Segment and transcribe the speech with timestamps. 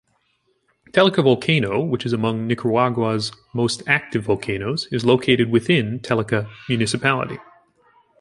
[0.93, 7.37] Telica volcano, which is among Nicaragua's most active volcanoes, is located within Telica municipality.